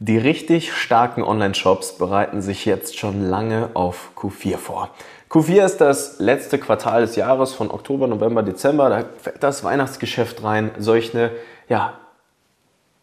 [0.00, 4.90] Die richtig starken Online-Shops bereiten sich jetzt schon lange auf Q4 vor.
[5.30, 8.88] Q4 ist das letzte Quartal des Jahres von Oktober, November, Dezember.
[8.88, 10.72] Da fällt das Weihnachtsgeschäft rein.
[10.78, 11.30] Solche
[11.68, 11.94] ja,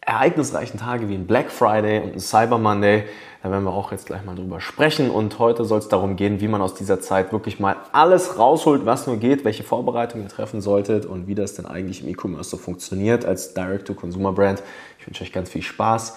[0.02, 3.04] ereignisreichen Tage wie ein Black Friday und ein Cyber Monday.
[3.42, 5.10] Da werden wir auch jetzt gleich mal drüber sprechen.
[5.10, 8.84] Und heute soll es darum gehen, wie man aus dieser Zeit wirklich mal alles rausholt,
[8.84, 12.50] was nur geht, welche Vorbereitungen ihr treffen solltet und wie das denn eigentlich im E-Commerce
[12.50, 14.62] so funktioniert als Direct-to-Consumer-Brand.
[14.98, 16.16] Ich wünsche euch ganz viel Spaß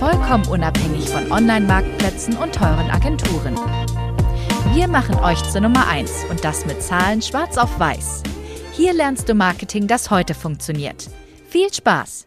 [0.00, 3.54] vollkommen unabhängig von Online-Marktplätzen und teuren Agenturen.
[4.72, 8.22] Wir machen euch zur Nummer 1 und das mit Zahlen schwarz auf weiß.
[8.72, 11.10] Hier lernst du Marketing, das heute funktioniert.
[11.50, 12.26] Viel Spaß!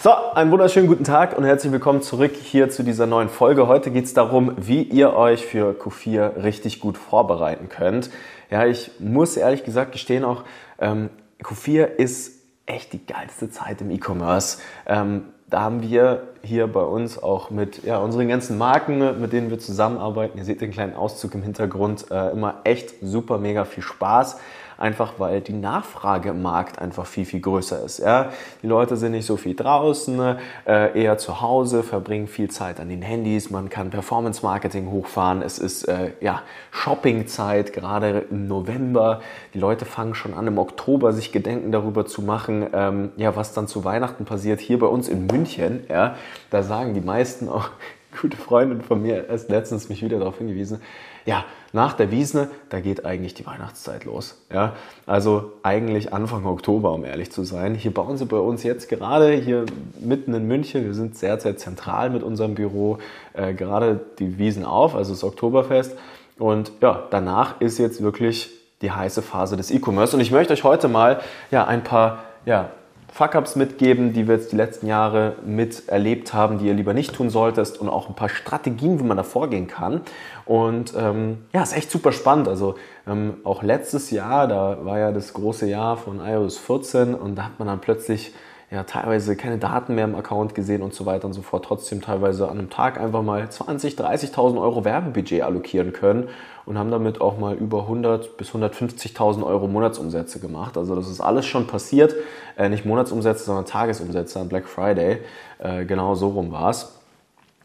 [0.00, 3.66] So, einen wunderschönen guten Tag und herzlich willkommen zurück hier zu dieser neuen Folge.
[3.66, 8.10] Heute geht es darum, wie ihr euch für Q4 richtig gut vorbereiten könnt.
[8.48, 10.44] Ja, ich muss ehrlich gesagt gestehen auch,
[10.78, 11.10] ähm,
[11.42, 14.58] Q4 ist echt die geilste Zeit im E-Commerce.
[14.86, 19.50] Ähm, da haben wir hier bei uns auch mit ja, unseren ganzen Marken, mit denen
[19.50, 23.84] wir zusammenarbeiten, ihr seht den kleinen Auszug im Hintergrund, äh, immer echt super mega viel
[23.84, 24.40] Spaß
[24.78, 27.98] einfach weil die Nachfrage im Markt einfach viel, viel größer ist.
[27.98, 28.30] Ja?
[28.62, 30.36] Die Leute sind nicht so viel draußen,
[30.66, 35.58] äh, eher zu Hause, verbringen viel Zeit an den Handys, man kann Performance-Marketing hochfahren, es
[35.58, 39.20] ist äh, ja, Shopping-Zeit, gerade im November.
[39.54, 43.52] Die Leute fangen schon an, im Oktober sich Gedenken darüber zu machen, ähm, ja, was
[43.52, 44.60] dann zu Weihnachten passiert.
[44.60, 46.16] Hier bei uns in München, ja,
[46.50, 47.70] da sagen die meisten auch,
[48.20, 50.80] gute Freundin von mir erst letztens mich wieder darauf hingewiesen,
[51.26, 54.40] ja, nach der Wiesne, da geht eigentlich die Weihnachtszeit los.
[54.52, 54.74] Ja,
[55.06, 57.74] also eigentlich Anfang Oktober, um ehrlich zu sein.
[57.74, 59.66] Hier bauen sie bei uns jetzt gerade hier
[59.98, 60.84] mitten in München.
[60.84, 62.98] Wir sind sehr, sehr zentral mit unserem Büro
[63.32, 65.96] äh, gerade die Wiesen auf, also das Oktoberfest.
[66.38, 68.50] Und ja, danach ist jetzt wirklich
[68.82, 70.14] die heiße Phase des E-Commerce.
[70.14, 71.20] Und ich möchte euch heute mal
[71.50, 72.70] ja, ein paar ja,
[73.14, 77.30] Fuck-ups mitgeben, die wir jetzt die letzten Jahre miterlebt haben, die ihr lieber nicht tun
[77.30, 80.00] solltest und auch ein paar Strategien, wie man da vorgehen kann.
[80.44, 82.48] Und ähm, ja, ist echt super spannend.
[82.48, 82.74] Also
[83.06, 87.44] ähm, auch letztes Jahr, da war ja das große Jahr von iOS 14 und da
[87.44, 88.34] hat man dann plötzlich
[88.74, 92.02] ja teilweise keine Daten mehr im Account gesehen und so weiter und so fort, trotzdem
[92.02, 96.28] teilweise an einem Tag einfach mal 20, 30.000 Euro Werbebudget allokieren können
[96.66, 100.76] und haben damit auch mal über 100 bis 150.000 Euro Monatsumsätze gemacht.
[100.76, 102.14] Also das ist alles schon passiert,
[102.56, 105.18] äh, nicht Monatsumsätze, sondern Tagesumsätze an Black Friday.
[105.58, 106.98] Äh, genau so rum war es.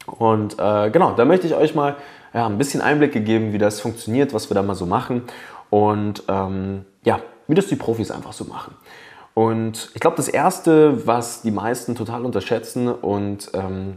[0.06, 1.96] Und äh, genau, da möchte ich euch mal
[2.32, 5.22] ja, ein bisschen Einblicke geben, wie das funktioniert, was wir da mal so machen
[5.68, 8.74] und ähm, ja, wie das die Profis einfach so machen.
[9.34, 13.96] Und ich glaube, das Erste, was die meisten total unterschätzen und ähm,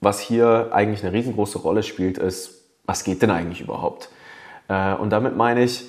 [0.00, 4.10] was hier eigentlich eine riesengroße Rolle spielt, ist, was geht denn eigentlich überhaupt?
[4.68, 5.84] Äh, und damit meine ich,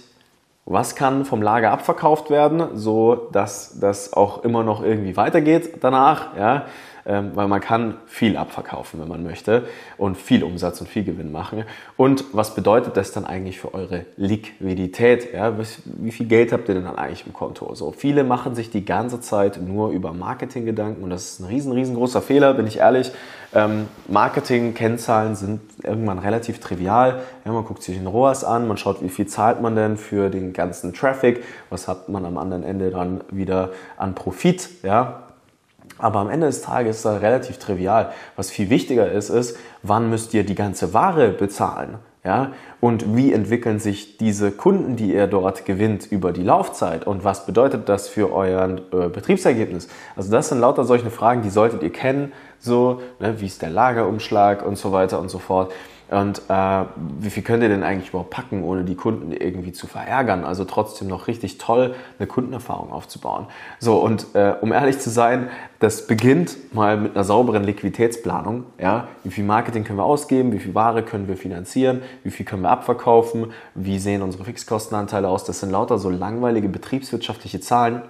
[0.66, 6.36] was kann vom Lager abverkauft werden, so dass das auch immer noch irgendwie weitergeht danach.
[6.36, 6.66] Ja?
[7.08, 9.64] Ähm, weil man kann viel abverkaufen, wenn man möchte
[9.98, 11.64] und viel Umsatz und viel Gewinn machen.
[11.96, 15.34] Und was bedeutet das dann eigentlich für eure Liquidität?
[15.34, 15.56] Ja?
[15.86, 17.74] Wie viel Geld habt ihr denn dann eigentlich im Konto?
[17.76, 21.46] So viele machen sich die ganze Zeit nur über Marketing Gedanken und das ist ein
[21.46, 23.12] riesen, riesengroßer Fehler, bin ich ehrlich.
[23.56, 27.22] Ähm, Marketing-Kennzahlen sind irgendwann relativ trivial.
[27.46, 30.30] Ja, man guckt sich den ROAS an, man schaut, wie viel zahlt man denn für
[30.30, 34.70] den ganzen Traffic, was hat man am anderen Ende dann wieder an Profit.
[34.84, 35.27] Ja?
[35.98, 38.12] Aber am Ende des Tages ist das relativ trivial.
[38.36, 41.98] Was viel wichtiger ist, ist, wann müsst ihr die ganze Ware bezahlen?
[42.24, 42.52] Ja?
[42.82, 47.08] Und wie entwickeln sich diese Kunden, die ihr dort gewinnt, über die Laufzeit?
[47.08, 49.88] Und was bedeutet das für euer äh, Betriebsergebnis?
[50.16, 52.34] Also das sind lauter solche Fragen, die solltet ihr kennen.
[52.60, 55.72] So, ne, wie ist der Lagerumschlag und so weiter und so fort.
[56.10, 56.86] Und äh,
[57.20, 60.46] wie viel könnt ihr denn eigentlich überhaupt packen, ohne die Kunden irgendwie zu verärgern?
[60.46, 63.48] Also trotzdem noch richtig toll eine Kundenerfahrung aufzubauen.
[63.80, 65.50] So, und äh, um ehrlich zu sein,
[65.80, 68.64] das beginnt mal mit einer sauberen Liquiditätsplanung.
[68.80, 69.10] Ja?
[69.24, 70.54] Wie viel Marketing können wir ausgeben?
[70.54, 72.02] Wie viel Ware können wir finanzieren?
[72.24, 73.52] Wie viel können wir abverkaufen?
[73.76, 75.44] Wie sehen unsere Fixkostenanteile aus?
[75.44, 78.02] Das sind lauter so langweilige betriebswirtschaftliche Zahlen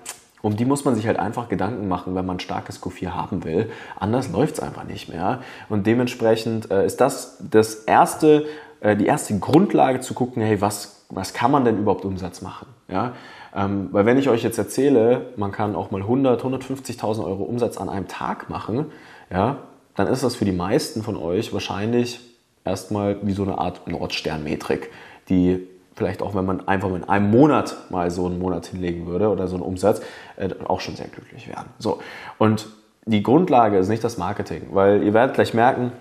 [0.41, 3.43] um die muss man sich halt einfach Gedanken machen, wenn man ein starkes Q4 haben
[3.43, 3.71] will.
[3.99, 5.41] Anders läuft es einfach nicht mehr.
[5.69, 8.45] Und dementsprechend äh, ist das das erste,
[8.81, 12.67] äh, die erste Grundlage zu gucken, hey, was, was kann man denn überhaupt Umsatz machen?
[12.87, 13.13] Ja?
[13.55, 17.77] Ähm, weil wenn ich euch jetzt erzähle, man kann auch mal 100, 150.000 Euro Umsatz
[17.77, 18.85] an einem Tag machen,
[19.31, 19.57] ja,
[19.95, 22.19] dann ist das für die meisten von euch wahrscheinlich
[22.63, 24.91] erstmal wie so eine Art Nordsternmetrik,
[25.29, 25.67] die
[25.97, 29.47] vielleicht auch, wenn man einfach in einem Monat mal so einen Monat hinlegen würde oder
[29.47, 30.01] so einen Umsatz,
[30.38, 31.69] äh, auch schon sehr glücklich werden.
[31.79, 31.99] So.
[32.38, 32.67] Und
[33.05, 35.91] die Grundlage ist nicht das Marketing, weil ihr werdet gleich merken,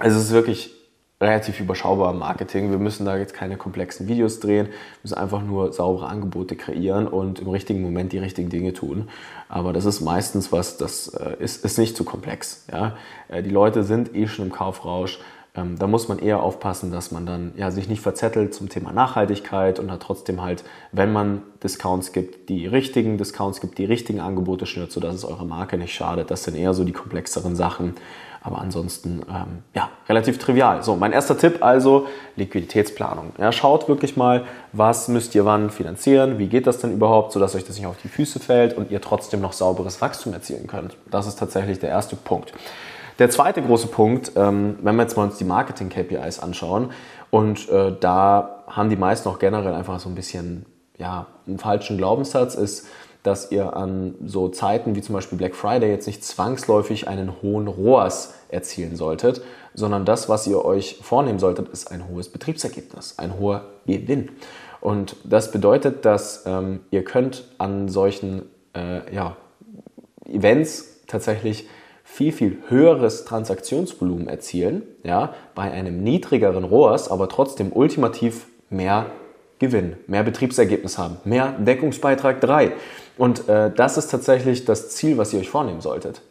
[0.00, 0.74] es ist wirklich
[1.20, 2.70] relativ überschaubar Marketing.
[2.70, 4.68] Wir müssen da jetzt keine komplexen Videos drehen,
[5.02, 9.08] müssen einfach nur saubere Angebote kreieren und im richtigen Moment die richtigen Dinge tun.
[9.48, 12.66] Aber das ist meistens was, das äh, ist, ist nicht zu komplex.
[12.70, 12.96] Ja?
[13.28, 15.18] Äh, die Leute sind eh schon im Kaufrausch.
[15.58, 18.92] Ähm, da muss man eher aufpassen, dass man dann ja, sich nicht verzettelt zum Thema
[18.92, 24.20] Nachhaltigkeit und hat trotzdem halt, wenn man Discounts gibt, die richtigen Discounts gibt, die richtigen
[24.20, 26.30] Angebote schnürt, sodass es eurer Marke nicht schadet.
[26.30, 27.94] Das sind eher so die komplexeren Sachen.
[28.40, 30.84] Aber ansonsten, ähm, ja, relativ trivial.
[30.84, 32.06] So, mein erster Tipp also
[32.36, 33.32] Liquiditätsplanung.
[33.36, 37.56] Ja, schaut wirklich mal, was müsst ihr wann finanzieren, wie geht das denn überhaupt, sodass
[37.56, 40.96] euch das nicht auf die Füße fällt und ihr trotzdem noch sauberes Wachstum erzielen könnt.
[41.10, 42.52] Das ist tatsächlich der erste Punkt.
[43.18, 46.90] Der zweite große Punkt, ähm, wenn wir jetzt mal uns die Marketing-KPIs anschauen,
[47.30, 50.66] und äh, da haben die meisten auch generell einfach so ein bisschen
[50.96, 52.86] ja, einen falschen Glaubenssatz, ist,
[53.22, 57.66] dass ihr an so Zeiten wie zum Beispiel Black Friday jetzt nicht zwangsläufig einen hohen
[57.66, 59.42] ROAS erzielen solltet,
[59.74, 64.30] sondern das, was ihr euch vornehmen solltet, ist ein hohes Betriebsergebnis, ein hoher Gewinn.
[64.80, 68.42] Und das bedeutet, dass ähm, ihr könnt an solchen
[68.74, 69.36] äh, ja,
[70.24, 71.68] Events tatsächlich
[72.10, 79.06] viel, viel höheres Transaktionsvolumen erzielen, ja, bei einem niedrigeren ROAS, aber trotzdem ultimativ mehr
[79.60, 82.72] Gewinn, mehr Betriebsergebnis haben, mehr Deckungsbeitrag 3.
[83.18, 86.22] Und äh, das ist tatsächlich das Ziel, was ihr euch vornehmen solltet.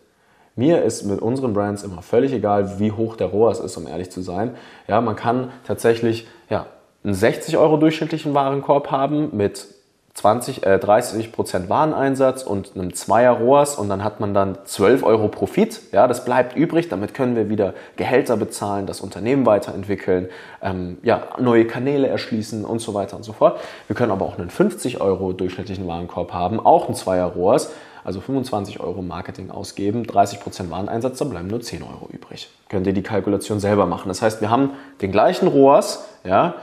[0.56, 4.10] Mir ist mit unseren Brands immer völlig egal, wie hoch der ROAS ist, um ehrlich
[4.10, 4.56] zu sein.
[4.88, 6.66] Ja, man kann tatsächlich ja,
[7.04, 9.68] einen 60 Euro durchschnittlichen Warenkorb haben mit
[10.18, 15.04] 20, äh, 30 Prozent Wareneinsatz und einem Zweier ROAS und dann hat man dann 12
[15.04, 15.80] Euro Profit.
[15.92, 16.90] Ja, das bleibt übrig.
[16.90, 20.30] Damit können wir wieder Gehälter bezahlen, das Unternehmen weiterentwickeln,
[20.64, 23.60] ähm, ja, neue Kanäle erschließen und so weiter und so fort.
[23.86, 27.72] Wir können aber auch einen 50 Euro durchschnittlichen Warenkorb haben, auch ein Zweier ROAS,
[28.04, 32.50] also 25 Euro Marketing ausgeben, 30 Prozent Wareneinsatz, dann bleiben nur 10 Euro übrig.
[32.70, 34.08] Könnt ihr die Kalkulation selber machen.
[34.08, 36.56] Das heißt, wir haben den gleichen ROAS, ja,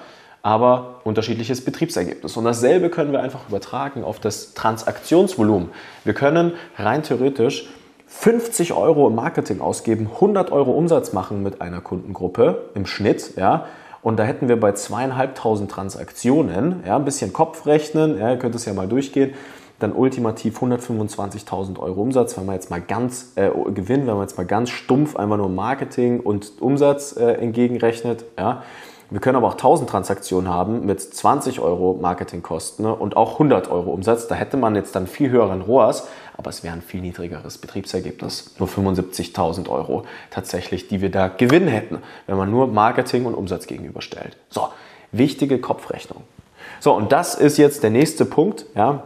[0.45, 2.37] aber unterschiedliches Betriebsergebnis.
[2.37, 5.71] Und dasselbe können wir einfach übertragen auf das Transaktionsvolumen.
[6.05, 7.67] Wir können rein theoretisch
[8.09, 13.65] 50 Euro im Marketing ausgeben, 100 Euro Umsatz machen mit einer Kundengruppe im Schnitt, ja.
[14.03, 18.55] Und da hätten wir bei zweieinhalbtausend Transaktionen, ja, ein bisschen Kopf rechnen, ja, ihr könnt
[18.55, 19.33] es ja mal durchgehen,
[19.79, 24.37] dann ultimativ 125.000 Euro Umsatz, wenn man jetzt mal ganz äh, Gewinn, wenn man jetzt
[24.37, 28.63] mal ganz stumpf einfach nur Marketing und Umsatz äh, entgegenrechnet, ja,
[29.11, 33.71] wir können aber auch 1000 Transaktionen haben mit 20 Euro Marketingkosten ne, und auch 100
[33.71, 34.27] Euro Umsatz.
[34.29, 38.55] Da hätte man jetzt dann viel höheren ROAS, aber es wäre ein viel niedrigeres Betriebsergebnis.
[38.59, 43.67] Nur 75.000 Euro tatsächlich, die wir da gewinnen hätten, wenn man nur Marketing und Umsatz
[43.67, 44.37] gegenüberstellt.
[44.49, 44.69] So,
[45.13, 46.23] wichtige Kopfrechnung.
[46.81, 48.67] So, und das ist jetzt der nächste Punkt.
[48.75, 49.05] Ja,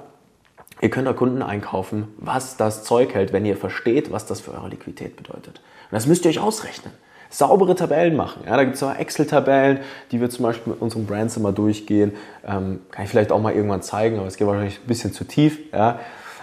[0.81, 4.69] Ihr könnt Kunden einkaufen, was das Zeug hält, wenn ihr versteht, was das für eure
[4.69, 5.57] Liquidität bedeutet.
[5.57, 6.93] Und das müsst ihr euch ausrechnen
[7.31, 8.43] saubere Tabellen machen.
[8.47, 9.81] Ja, da gibt es auch Excel-Tabellen,
[10.13, 12.13] die wir zum Beispiel mit unseren Brands immer durchgehen.
[12.47, 15.25] Ähm, kann ich vielleicht auch mal irgendwann zeigen, aber es geht wahrscheinlich ein bisschen zu
[15.25, 15.59] tief.
[15.73, 15.99] Ja.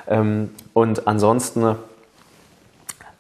[0.08, 1.76] Ähm, und ansonsten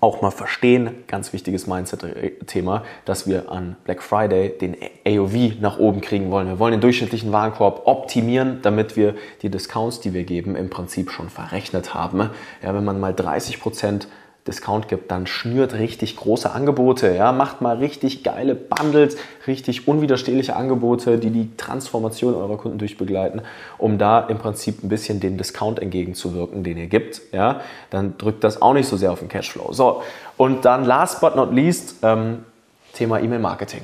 [0.05, 6.01] auch mal verstehen, ganz wichtiges Mindset-Thema, dass wir an Black Friday den AOV nach oben
[6.01, 6.47] kriegen wollen.
[6.47, 11.09] Wir wollen den durchschnittlichen Warenkorb optimieren, damit wir die Discounts, die wir geben, im Prinzip
[11.09, 12.29] schon verrechnet haben.
[12.61, 14.07] Ja, wenn man mal 30 Prozent
[14.47, 17.15] Discount gibt, dann schnürt richtig große Angebote.
[17.15, 23.41] Ja, macht mal richtig geile Bundles, richtig unwiderstehliche Angebote, die die Transformation eurer Kunden durchbegleiten,
[23.79, 27.21] um da im Prinzip ein bisschen den Discount entgegenzuwirken, den ihr gibt.
[27.31, 29.73] Ja, dann drückt das auch nicht so sehr auf den Cashflow.
[29.73, 30.03] So,
[30.37, 32.45] und dann last but not least, ähm,
[32.93, 33.81] Thema E-Mail-Marketing.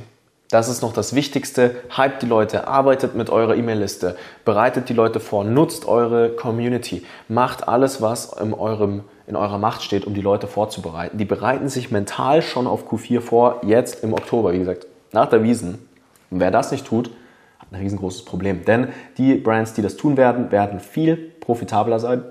[0.51, 1.75] Das ist noch das Wichtigste.
[1.95, 7.69] Hype die Leute, arbeitet mit eurer E-Mail-Liste, bereitet die Leute vor, nutzt eure Community, macht
[7.69, 11.17] alles, was in, eurem, in eurer Macht steht, um die Leute vorzubereiten.
[11.17, 15.41] Die bereiten sich mental schon auf Q4 vor, jetzt im Oktober, wie gesagt, nach der
[15.41, 15.87] Wiesen.
[16.29, 17.09] Und wer das nicht tut,
[17.57, 18.65] hat ein riesengroßes Problem.
[18.65, 22.23] Denn die Brands, die das tun werden, werden viel profitabler sein,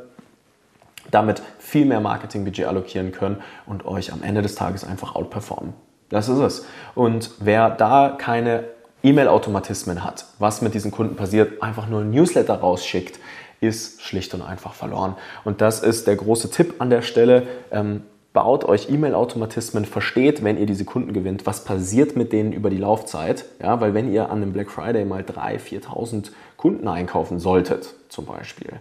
[1.11, 5.73] damit viel mehr Marketingbudget allokieren können und euch am Ende des Tages einfach outperformen.
[6.11, 6.67] Das ist es.
[6.95, 8.65] Und wer da keine
[9.03, 13.19] E-Mail-Automatismen hat, was mit diesen Kunden passiert, einfach nur ein Newsletter rausschickt,
[13.61, 15.17] ist schlicht und einfach verloren.
[15.45, 17.47] Und das ist der große Tipp an der Stelle.
[17.71, 18.03] Ähm,
[18.33, 22.79] baut euch E-Mail-Automatismen, versteht, wenn ihr diese Kunden gewinnt, was passiert mit denen über die
[22.79, 23.45] Laufzeit.
[23.61, 28.27] Ja, weil wenn ihr an einem Black Friday mal 3.000, 4.000 Kunden einkaufen solltet, zum
[28.27, 28.73] Beispiel,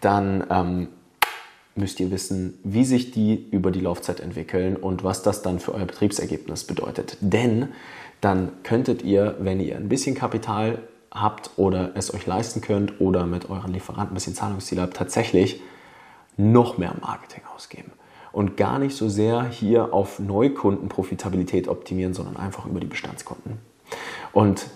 [0.00, 0.88] dann ähm,
[1.74, 5.74] müsst ihr wissen, wie sich die über die Laufzeit entwickeln und was das dann für
[5.74, 7.16] euer Betriebsergebnis bedeutet.
[7.20, 7.68] Denn
[8.20, 10.78] dann könntet ihr, wenn ihr ein bisschen Kapital
[11.10, 15.60] habt oder es euch leisten könnt oder mit euren Lieferanten ein bisschen Zahlungsziel habt, tatsächlich
[16.36, 17.92] noch mehr Marketing ausgeben.
[18.32, 23.58] Und gar nicht so sehr hier auf Neukundenprofitabilität optimieren, sondern einfach über die Bestandskunden.
[24.32, 24.66] Und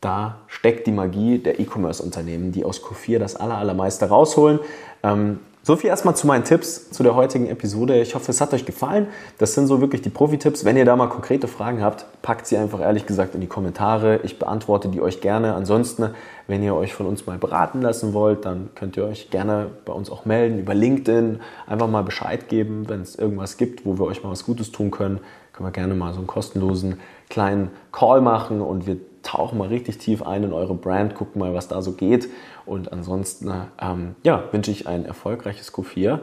[0.00, 4.60] da steckt die Magie der E-Commerce-Unternehmen, die aus Q4 das allermeiste rausholen.
[5.02, 8.00] Ähm, so viel erstmal zu meinen Tipps zu der heutigen Episode.
[8.00, 9.08] Ich hoffe, es hat euch gefallen.
[9.36, 10.64] Das sind so wirklich die Profi-Tipps.
[10.64, 14.20] Wenn ihr da mal konkrete Fragen habt, packt sie einfach ehrlich gesagt in die Kommentare.
[14.22, 15.52] Ich beantworte die euch gerne.
[15.52, 16.08] Ansonsten,
[16.46, 19.92] wenn ihr euch von uns mal beraten lassen wollt, dann könnt ihr euch gerne bei
[19.92, 21.40] uns auch melden über LinkedIn.
[21.66, 24.90] Einfach mal Bescheid geben, wenn es irgendwas gibt, wo wir euch mal was Gutes tun
[24.90, 25.20] können.
[25.52, 26.98] Können wir gerne mal so einen kostenlosen
[27.28, 28.96] kleinen Call machen und wir
[29.28, 32.28] tauchen mal richtig tief ein in eure Brand, gucken mal, was da so geht.
[32.64, 36.20] Und ansonsten ähm, ja, wünsche ich ein erfolgreiches Q4.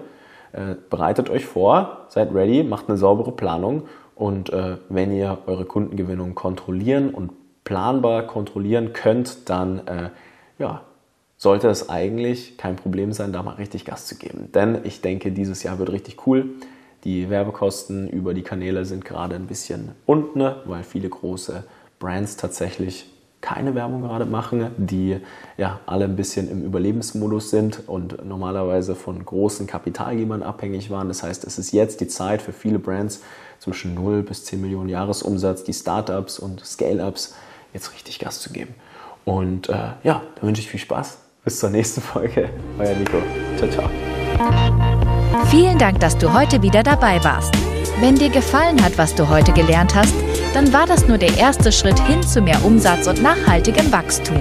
[0.54, 3.84] Äh, bereitet euch vor, seid ready, macht eine saubere Planung
[4.16, 7.32] und äh, wenn ihr eure Kundengewinnung kontrollieren und
[7.64, 10.10] planbar kontrollieren könnt, dann äh,
[10.58, 10.82] ja,
[11.38, 14.50] sollte es eigentlich kein Problem sein, da mal richtig Gas zu geben.
[14.54, 16.52] Denn ich denke, dieses Jahr wird richtig cool.
[17.04, 21.66] Die Werbekosten über die Kanäle sind gerade ein bisschen unten, weil viele große
[22.00, 23.08] Brands tatsächlich
[23.42, 25.18] keine Werbung gerade machen, die
[25.58, 31.08] ja alle ein bisschen im Überlebensmodus sind und normalerweise von großen Kapitalgebern abhängig waren.
[31.10, 33.22] Das heißt, es ist jetzt die Zeit für viele Brands
[33.60, 37.36] zwischen 0 bis 10 Millionen Jahresumsatz, die Startups und Scale-ups
[37.74, 38.74] jetzt richtig Gas zu geben.
[39.26, 39.74] Und äh,
[40.04, 41.20] ja, da wünsche ich viel Spaß.
[41.44, 42.50] Bis zur nächsten Folge.
[42.80, 43.22] Euer Nico.
[43.58, 43.90] Ciao, ciao.
[45.52, 47.54] Vielen Dank, dass du heute wieder dabei warst.
[48.00, 50.16] Wenn dir gefallen hat, was du heute gelernt hast,
[50.56, 54.40] dann war das nur der erste Schritt hin zu mehr Umsatz und nachhaltigem Wachstum.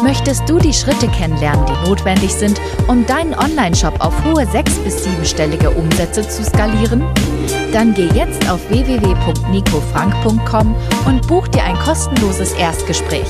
[0.00, 5.02] Möchtest du die Schritte kennenlernen, die notwendig sind, um deinen Online-Shop auf hohe sechs- bis
[5.02, 7.02] siebenstellige Umsätze zu skalieren?
[7.72, 13.26] Dann geh jetzt auf www.nicofrank.com und buch dir ein kostenloses Erstgespräch.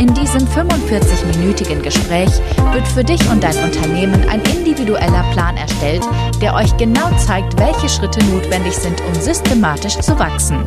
[0.00, 2.30] In diesem 45-minütigen Gespräch
[2.72, 6.02] wird für dich und dein Unternehmen ein individueller Plan erstellt,
[6.40, 10.66] der euch genau zeigt, welche Schritte notwendig sind, um systematisch zu wachsen.